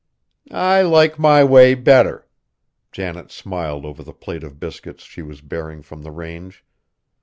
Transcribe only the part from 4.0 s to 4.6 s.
the plate of